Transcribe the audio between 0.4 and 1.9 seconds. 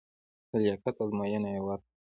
د لیاقت ازموینه یې ورکړه.